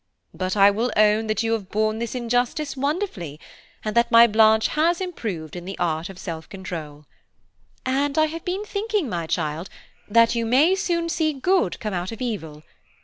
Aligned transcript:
But 0.33 0.57
I 0.57 0.71
will 0.71 0.91
own 0.97 1.27
that 1.27 1.43
you 1.43 1.53
have 1.53 1.69
borne 1.69 1.99
this 1.99 2.15
injustice 2.15 2.75
wonderfully, 2.75 3.39
and 3.85 3.95
that 3.95 4.09
my 4.09 4.25
Blanche 4.25 4.69
has 4.69 4.99
improved 4.99 5.55
in 5.55 5.65
the 5.65 5.77
art 5.77 6.09
of 6.09 6.17
self 6.17 6.49
control. 6.49 7.05
And 7.85 8.17
I 8.17 8.25
have 8.25 8.43
been 8.43 8.65
thinking, 8.65 9.07
my 9.07 9.27
child, 9.27 9.69
that 10.07 10.33
you 10.33 10.43
may 10.43 10.73
soon 10.73 11.07
see 11.07 11.33
good 11.33 11.79
come 11.79 11.93
out 11.93 12.11
of 12.11 12.19
evil. 12.19 12.63